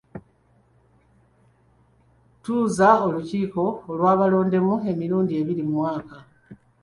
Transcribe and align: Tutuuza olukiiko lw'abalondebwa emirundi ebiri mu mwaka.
Tutuuza 2.31 2.89
olukiiko 3.05 3.63
lw'abalondebwa 3.97 4.77
emirundi 4.91 5.31
ebiri 5.41 5.61
mu 5.67 5.73
mwaka. 5.79 6.17